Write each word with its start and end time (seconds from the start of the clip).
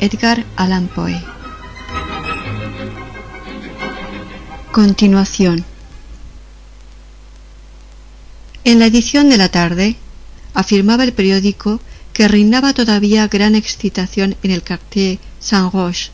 Edgar 0.00 0.44
Allan 0.56 0.88
Poe. 0.88 1.22
Continuación. 4.72 5.64
En 8.64 8.80
la 8.80 8.86
edición 8.86 9.28
de 9.28 9.36
la 9.36 9.50
tarde, 9.50 9.94
afirmaba 10.54 11.04
el 11.04 11.12
periódico 11.12 11.80
que 12.12 12.26
reinaba 12.26 12.72
todavía 12.72 13.28
gran 13.28 13.54
excitación 13.54 14.34
en 14.42 14.50
el 14.50 14.64
quartier 14.64 15.20
Saint-Roch, 15.38 16.10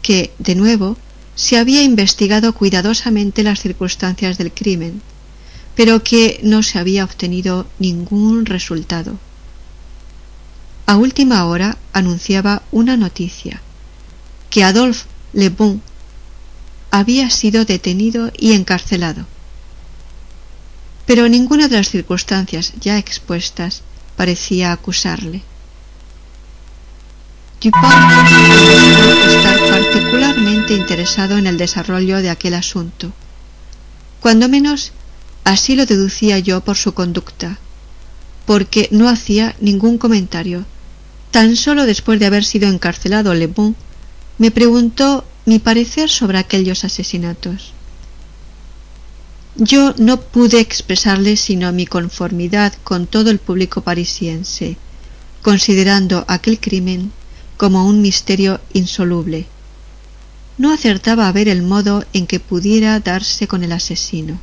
que, 0.00 0.32
de 0.38 0.54
nuevo, 0.54 0.96
se 1.34 1.58
había 1.58 1.82
investigado 1.82 2.54
cuidadosamente 2.54 3.42
las 3.42 3.60
circunstancias 3.60 4.38
del 4.38 4.52
crimen, 4.52 5.02
pero 5.76 6.02
que 6.02 6.40
no 6.42 6.62
se 6.62 6.78
había 6.78 7.04
obtenido 7.04 7.66
ningún 7.78 8.46
resultado. 8.46 9.18
A 10.88 10.96
última 10.96 11.44
hora 11.44 11.76
anunciaba 11.92 12.62
una 12.70 12.96
noticia, 12.96 13.60
que 14.48 14.64
Adolphe 14.64 15.04
Le 15.34 15.50
Bon 15.50 15.82
había 16.90 17.28
sido 17.28 17.66
detenido 17.66 18.32
y 18.38 18.54
encarcelado. 18.54 19.26
Pero 21.04 21.28
ninguna 21.28 21.68
de 21.68 21.76
las 21.76 21.90
circunstancias 21.90 22.72
ya 22.80 22.96
expuestas 22.96 23.82
parecía 24.16 24.72
acusarle. 24.72 25.42
Dupin 27.60 27.82
estar 29.28 29.58
particularmente 29.68 30.72
interesado 30.72 31.36
en 31.36 31.46
el 31.46 31.58
desarrollo 31.58 32.22
de 32.22 32.30
aquel 32.30 32.54
asunto. 32.54 33.12
Cuando 34.20 34.48
menos 34.48 34.92
así 35.44 35.76
lo 35.76 35.84
deducía 35.84 36.38
yo 36.38 36.62
por 36.62 36.78
su 36.78 36.94
conducta, 36.94 37.58
porque 38.46 38.88
no 38.90 39.10
hacía 39.10 39.54
ningún 39.60 39.98
comentario. 39.98 40.64
Tan 41.30 41.56
solo 41.56 41.84
después 41.84 42.18
de 42.18 42.26
haber 42.26 42.44
sido 42.44 42.68
encarcelado 42.68 43.34
Le 43.34 43.46
Bon, 43.46 43.76
me 44.38 44.50
preguntó 44.50 45.24
mi 45.44 45.58
parecer 45.58 46.10
sobre 46.10 46.38
aquellos 46.38 46.84
asesinatos. 46.84 47.72
Yo 49.56 49.94
no 49.98 50.20
pude 50.20 50.60
expresarle 50.60 51.36
sino 51.36 51.72
mi 51.72 51.84
conformidad 51.86 52.72
con 52.84 53.06
todo 53.06 53.30
el 53.30 53.38
público 53.38 53.80
parisiense, 53.80 54.76
considerando 55.42 56.24
aquel 56.28 56.60
crimen 56.60 57.12
como 57.56 57.86
un 57.86 58.00
misterio 58.00 58.60
insoluble. 58.72 59.46
No 60.58 60.72
acertaba 60.72 61.28
a 61.28 61.32
ver 61.32 61.48
el 61.48 61.62
modo 61.62 62.04
en 62.12 62.26
que 62.26 62.40
pudiera 62.40 62.98
darse 63.00 63.48
con 63.48 63.64
el 63.64 63.72
asesino. 63.72 64.38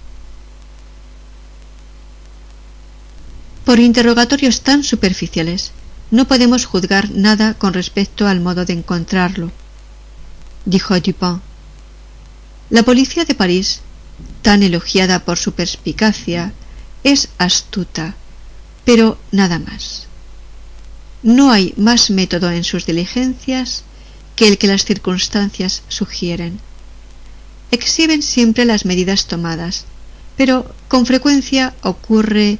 Por 3.63 3.79
interrogatorios 3.79 4.61
tan 4.61 4.83
superficiales 4.83 5.71
no 6.11 6.27
podemos 6.27 6.65
juzgar 6.65 7.11
nada 7.11 7.55
con 7.55 7.73
respecto 7.73 8.27
al 8.27 8.39
modo 8.39 8.65
de 8.65 8.73
encontrarlo, 8.73 9.51
dijo 10.65 10.99
Dupin. 10.99 11.41
La 12.69 12.83
policía 12.83 13.25
de 13.25 13.35
París, 13.35 13.81
tan 14.41 14.63
elogiada 14.63 15.19
por 15.19 15.37
su 15.37 15.53
perspicacia, 15.53 16.53
es 17.03 17.29
astuta, 17.37 18.15
pero 18.83 19.17
nada 19.31 19.59
más. 19.59 20.07
No 21.21 21.51
hay 21.51 21.73
más 21.77 22.09
método 22.09 22.51
en 22.51 22.63
sus 22.63 22.85
diligencias 22.85 23.83
que 24.35 24.47
el 24.47 24.57
que 24.57 24.67
las 24.67 24.85
circunstancias 24.85 25.83
sugieren. 25.87 26.59
Exhiben 27.71 28.21
siempre 28.21 28.65
las 28.65 28.85
medidas 28.85 29.27
tomadas, 29.27 29.85
pero 30.37 30.73
con 30.87 31.05
frecuencia 31.05 31.73
ocurre 31.81 32.59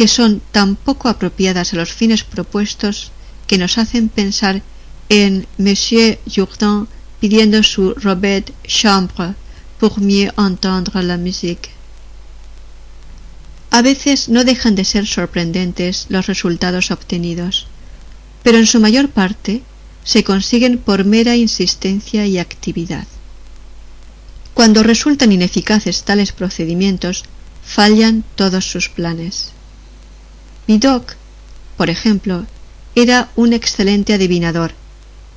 que 0.00 0.08
son 0.08 0.40
tan 0.50 0.76
poco 0.76 1.10
apropiadas 1.10 1.74
a 1.74 1.76
los 1.76 1.92
fines 1.92 2.24
propuestos 2.24 3.12
que 3.46 3.58
nos 3.58 3.76
hacen 3.76 4.08
pensar 4.08 4.62
en 5.10 5.46
Monsieur 5.58 6.18
Jourdan 6.24 6.88
pidiendo 7.20 7.62
su 7.62 7.92
robet 7.92 8.50
chambre 8.66 9.34
pour 9.78 10.00
mieux 10.00 10.32
entendre 10.38 11.02
la 11.02 11.18
musique. 11.18 11.68
A 13.70 13.82
veces 13.82 14.30
no 14.30 14.42
dejan 14.44 14.74
de 14.74 14.86
ser 14.86 15.06
sorprendentes 15.06 16.06
los 16.08 16.26
resultados 16.26 16.90
obtenidos, 16.90 17.66
pero 18.42 18.56
en 18.56 18.66
su 18.66 18.80
mayor 18.80 19.10
parte 19.10 19.60
se 20.02 20.24
consiguen 20.24 20.78
por 20.78 21.04
mera 21.04 21.36
insistencia 21.36 22.24
y 22.24 22.38
actividad. 22.38 23.06
Cuando 24.54 24.82
resultan 24.82 25.30
ineficaces 25.30 26.04
tales 26.04 26.32
procedimientos, 26.32 27.24
fallan 27.62 28.24
todos 28.34 28.64
sus 28.64 28.88
planes. 28.88 29.52
Por 31.76 31.90
ejemplo, 31.90 32.46
era 32.94 33.28
un 33.34 33.52
excelente 33.52 34.14
adivinador 34.14 34.70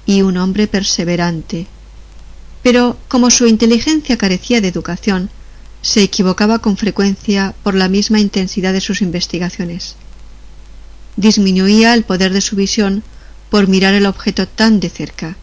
y 0.05 0.21
un 0.21 0.37
hombre 0.37 0.67
perseverante, 0.67 1.65
pero 2.61 2.99
como 3.07 3.31
su 3.31 3.47
inteligencia 3.47 4.15
carecía 4.15 4.61
de 4.61 4.67
educación, 4.67 5.31
se 5.81 6.03
equivocaba 6.03 6.59
con 6.59 6.77
frecuencia 6.77 7.55
por 7.63 7.73
la 7.73 7.89
misma 7.89 8.19
intensidad 8.19 8.73
de 8.73 8.81
sus 8.81 9.01
investigaciones. 9.01 9.95
Disminuía 11.15 11.95
el 11.95 12.03
poder 12.03 12.31
de 12.31 12.41
su 12.41 12.55
visión 12.55 13.01
por 13.49 13.67
mirar 13.67 13.95
el 13.95 14.05
objeto 14.05 14.47
tan 14.47 14.79
de 14.79 14.89
cerca. 14.89 15.35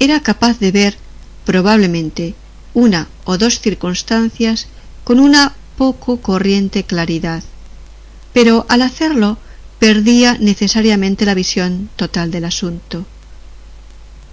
Era 0.00 0.20
capaz 0.20 0.58
de 0.58 0.72
ver, 0.72 0.96
probablemente, 1.44 2.34
una 2.74 3.06
o 3.24 3.38
dos 3.38 3.60
circunstancias 3.60 4.66
con 5.04 5.20
una 5.20 5.54
poco 5.78 6.20
corriente 6.20 6.82
claridad, 6.82 7.44
pero 8.32 8.66
al 8.68 8.82
hacerlo 8.82 9.38
perdía 9.78 10.36
necesariamente 10.38 11.24
la 11.24 11.34
visión 11.34 11.88
total 11.96 12.30
del 12.30 12.44
asunto. 12.44 13.06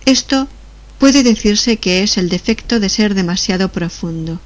Esto 0.06 0.47
puede 1.00 1.24
decirse 1.24 1.78
que 1.78 2.03
es 2.03 2.18
el 2.18 2.30
defecto 2.30 2.80
de 2.80 2.90
ser 2.90 3.13
demasiado 3.13 3.72
profundo. 3.72 4.40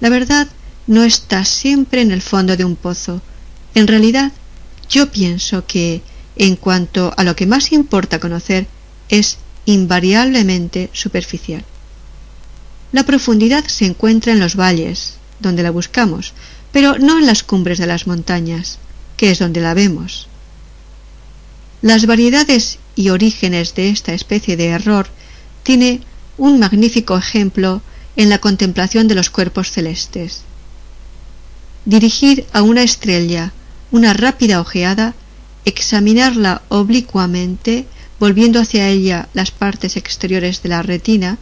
La 0.00 0.08
verdad 0.08 0.48
no 0.86 1.02
está 1.04 1.44
siempre 1.44 2.02
en 2.02 2.10
el 2.10 2.22
fondo 2.22 2.56
de 2.56 2.64
un 2.64 2.76
pozo. 2.76 3.22
En 3.74 3.86
realidad, 3.86 4.32
yo 4.88 5.10
pienso 5.10 5.66
que, 5.66 6.02
en 6.36 6.56
cuanto 6.56 7.12
a 7.16 7.24
lo 7.24 7.34
que 7.36 7.46
más 7.46 7.72
importa 7.72 8.20
conocer, 8.20 8.66
es 9.08 9.38
invariablemente 9.66 10.90
superficial. 10.92 11.64
La 12.92 13.04
profundidad 13.04 13.64
se 13.66 13.86
encuentra 13.86 14.32
en 14.32 14.40
los 14.40 14.56
valles, 14.56 15.14
donde 15.40 15.62
la 15.62 15.70
buscamos, 15.70 16.32
pero 16.74 16.98
no 16.98 17.20
en 17.20 17.26
las 17.26 17.44
cumbres 17.44 17.78
de 17.78 17.86
las 17.86 18.08
montañas, 18.08 18.80
que 19.16 19.30
es 19.30 19.38
donde 19.38 19.60
la 19.60 19.74
vemos. 19.74 20.26
Las 21.82 22.04
variedades 22.04 22.80
y 22.96 23.10
orígenes 23.10 23.76
de 23.76 23.90
esta 23.90 24.12
especie 24.12 24.56
de 24.56 24.70
error 24.70 25.06
tiene 25.62 26.00
un 26.36 26.58
magnífico 26.58 27.16
ejemplo 27.16 27.80
en 28.16 28.28
la 28.28 28.38
contemplación 28.38 29.06
de 29.06 29.14
los 29.14 29.30
cuerpos 29.30 29.70
celestes. 29.70 30.42
Dirigir 31.84 32.44
a 32.52 32.62
una 32.62 32.82
estrella 32.82 33.52
una 33.92 34.12
rápida 34.12 34.60
ojeada, 34.60 35.14
examinarla 35.64 36.62
oblicuamente, 36.70 37.86
volviendo 38.18 38.58
hacia 38.58 38.88
ella 38.88 39.28
las 39.32 39.52
partes 39.52 39.96
exteriores 39.96 40.64
de 40.64 40.70
la 40.70 40.82
retina, 40.82 41.38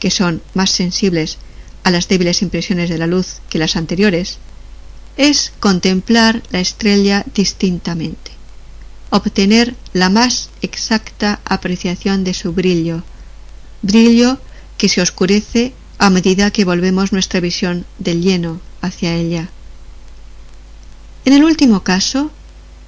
que 0.00 0.10
son 0.10 0.42
más 0.54 0.70
sensibles 0.70 1.38
a 1.84 1.92
las 1.92 2.08
débiles 2.08 2.42
impresiones 2.42 2.90
de 2.90 2.98
la 2.98 3.06
luz 3.06 3.36
que 3.48 3.60
las 3.60 3.76
anteriores, 3.76 4.40
es 5.16 5.52
contemplar 5.60 6.42
la 6.50 6.60
estrella 6.60 7.24
distintamente, 7.34 8.32
obtener 9.10 9.74
la 9.92 10.10
más 10.10 10.50
exacta 10.62 11.40
apreciación 11.44 12.24
de 12.24 12.34
su 12.34 12.52
brillo, 12.52 13.02
brillo 13.82 14.38
que 14.76 14.88
se 14.88 15.00
oscurece 15.00 15.72
a 15.98 16.10
medida 16.10 16.50
que 16.50 16.64
volvemos 16.64 17.12
nuestra 17.12 17.40
visión 17.40 17.86
del 17.98 18.22
lleno 18.22 18.60
hacia 18.82 19.14
ella. 19.14 19.48
En 21.24 21.32
el 21.32 21.44
último 21.44 21.82
caso, 21.82 22.30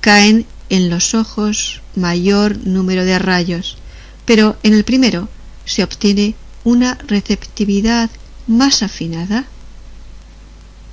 caen 0.00 0.46
en 0.68 0.90
los 0.90 1.14
ojos 1.14 1.80
mayor 1.96 2.58
número 2.66 3.04
de 3.04 3.18
rayos, 3.18 3.78
pero 4.24 4.56
en 4.62 4.74
el 4.74 4.84
primero 4.84 5.28
se 5.64 5.82
obtiene 5.82 6.34
una 6.64 6.94
receptividad 7.06 8.10
más 8.46 8.82
afinada. 8.82 9.46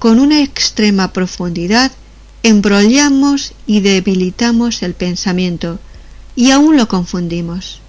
Con 0.06 0.20
una 0.20 0.44
extrema 0.44 1.14
profundidad 1.14 1.92
embrollamos 2.44 3.54
y 3.66 3.80
debilitamos 3.80 4.84
el 4.84 4.94
pensamiento 4.94 5.80
y 6.36 6.52
aún 6.52 6.78
lo 6.78 6.88
confundimos. 6.88 7.80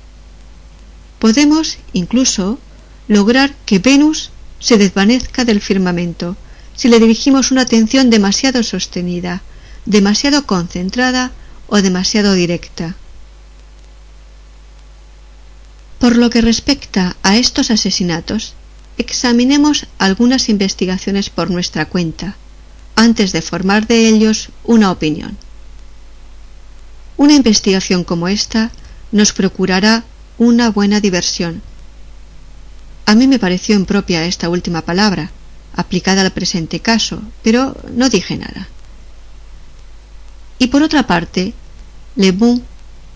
Podemos, 1.18 1.76
incluso, 1.92 2.58
lograr 3.06 3.54
que 3.66 3.80
Venus 3.80 4.30
se 4.60 4.78
desvanezca 4.78 5.44
del 5.44 5.60
firmamento 5.60 6.38
si 6.74 6.88
le 6.88 7.00
dirigimos 7.00 7.50
una 7.50 7.60
atención 7.60 8.08
demasiado 8.08 8.62
sostenida, 8.62 9.42
demasiado 9.84 10.46
concentrada 10.46 11.32
o 11.66 11.82
demasiado 11.82 12.32
directa. 12.32 12.96
Por 15.98 16.16
lo 16.16 16.30
que 16.30 16.40
respecta 16.40 17.14
a 17.22 17.36
estos 17.36 17.70
asesinatos, 17.70 18.54
examinemos 18.98 19.87
algunas 19.98 20.48
investigaciones 20.48 21.31
por 21.31 21.50
nuestra 21.50 21.87
cuenta, 21.87 22.37
antes 22.94 23.32
de 23.32 23.43
formar 23.43 23.87
de 23.87 24.08
ellos 24.08 24.48
una 24.64 24.90
opinión. 24.90 25.37
Una 27.16 27.34
investigación 27.34 28.04
como 28.04 28.28
esta 28.28 28.70
nos 29.12 29.32
procurará 29.32 30.04
una 30.38 30.70
buena 30.70 31.00
diversión. 31.00 31.62
A 33.06 33.14
mí 33.14 33.26
me 33.26 33.38
pareció 33.38 33.76
impropia 33.76 34.26
esta 34.26 34.48
última 34.48 34.82
palabra, 34.82 35.31
aplicada 35.75 36.22
al 36.22 36.32
presente 36.32 36.81
caso, 36.81 37.22
pero 37.43 37.76
no 37.93 38.08
dije 38.08 38.37
nada. 38.37 38.69
Y 40.58 40.69
por 40.69 40.82
otra 40.82 41.06
parte, 41.06 41.54
Le 42.16 42.32
Bon 42.32 42.62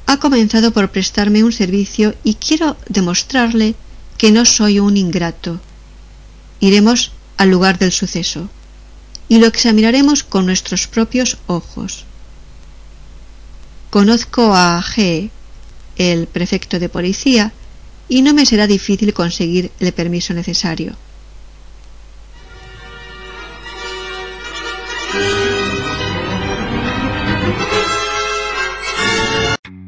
ha 0.07 0.19
comenzado 0.19 0.73
por 0.73 0.91
prestarme 0.91 1.43
un 1.45 1.53
servicio 1.53 2.15
y 2.23 2.35
quiero 2.35 2.77
demostrarle 2.89 3.75
que 4.19 4.31
no 4.31 4.45
soy 4.45 4.79
un 4.79 4.97
ingrato. 4.97 5.61
Iremos 6.61 7.13
al 7.37 7.51
lugar 7.51 7.79
del 7.79 7.93
suceso 7.93 8.49
y 9.29 9.39
lo 9.39 9.47
examinaremos 9.47 10.23
con 10.23 10.47
nuestros 10.47 10.87
propios 10.87 11.39
ojos. 11.47 12.05
Conozco 13.91 14.55
a 14.55 14.83
G, 14.83 15.31
el 15.97 16.27
prefecto 16.27 16.79
de 16.79 16.89
policía, 16.89 17.53
y 18.09 18.23
no 18.23 18.35
me 18.35 18.45
será 18.45 18.67
difícil 18.67 19.15
conseguir 19.15 19.71
el 19.81 19.93
permiso 19.93 20.35
necesario. 20.35 20.97